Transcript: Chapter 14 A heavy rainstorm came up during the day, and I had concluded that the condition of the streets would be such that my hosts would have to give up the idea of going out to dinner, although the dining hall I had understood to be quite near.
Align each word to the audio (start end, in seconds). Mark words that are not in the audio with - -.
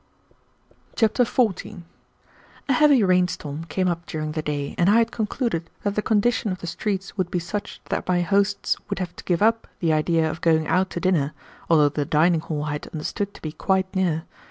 Chapter 0.95 1.23
14 1.23 1.85
A 2.67 2.73
heavy 2.73 3.03
rainstorm 3.03 3.65
came 3.65 3.87
up 3.87 4.07
during 4.07 4.31
the 4.31 4.41
day, 4.41 4.73
and 4.79 4.89
I 4.89 4.95
had 4.97 5.11
concluded 5.11 5.69
that 5.83 5.93
the 5.93 6.01
condition 6.01 6.51
of 6.51 6.57
the 6.57 6.65
streets 6.65 7.17
would 7.19 7.29
be 7.29 7.37
such 7.37 7.79
that 7.89 8.07
my 8.07 8.21
hosts 8.21 8.77
would 8.89 8.97
have 8.97 9.15
to 9.17 9.23
give 9.23 9.43
up 9.43 9.67
the 9.79 9.93
idea 9.93 10.27
of 10.27 10.41
going 10.41 10.65
out 10.65 10.89
to 10.89 10.99
dinner, 10.99 11.33
although 11.69 11.89
the 11.89 12.03
dining 12.03 12.41
hall 12.41 12.63
I 12.63 12.71
had 12.71 12.87
understood 12.87 13.35
to 13.35 13.41
be 13.43 13.51
quite 13.51 13.95
near. 13.95 14.23